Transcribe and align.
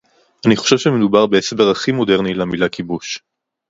אני 0.47 0.55
חושב 0.55 0.77
שמדובר 0.77 1.27
בהסבר 1.27 1.69
הכי 1.71 1.91
מודרני 1.91 2.33
למלה 2.33 2.69
כיבוש 2.69 3.19